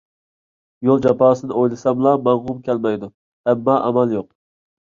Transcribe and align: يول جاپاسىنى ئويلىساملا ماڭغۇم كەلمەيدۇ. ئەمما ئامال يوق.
يول 0.87 1.03
جاپاسىنى 1.05 1.57
ئويلىساملا 1.59 2.15
ماڭغۇم 2.29 2.65
كەلمەيدۇ. 2.71 3.11
ئەمما 3.49 3.77
ئامال 3.83 4.19
يوق. 4.21 4.31